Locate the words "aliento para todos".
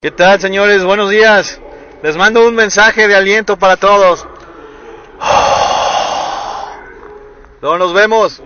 3.16-4.24